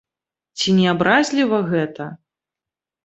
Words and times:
Ці 0.61 0.73
не 0.77 0.87
абразліва 0.93 1.57
гэта? 1.71 2.11